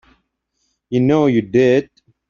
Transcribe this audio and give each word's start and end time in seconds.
You 0.89 1.01
know 1.01 1.27
you 1.27 1.43
did. 1.43 1.91